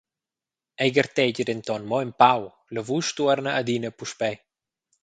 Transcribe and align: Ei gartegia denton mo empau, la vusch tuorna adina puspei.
Ei 0.85 0.93
gartegia 0.95 1.45
denton 1.51 1.85
mo 1.91 2.01
empau, 2.07 2.43
la 2.75 2.81
vusch 2.89 3.13
tuorna 3.17 3.57
adina 3.61 3.89
puspei. 3.99 4.35